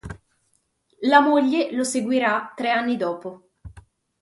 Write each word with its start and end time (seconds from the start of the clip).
La 1.01 1.19
moglie 1.19 1.71
lo 1.73 1.83
seguirà 1.83 2.53
tre 2.55 2.71
anni 2.71 2.97
dopo. 2.97 3.51